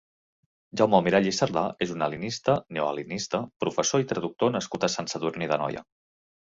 [0.79, 5.55] Jaume Almirall i Sardà és un hel·lenista, neohel·lenista, professor i traductor nascut a Sant Sadurní
[5.55, 5.91] d'Anoia.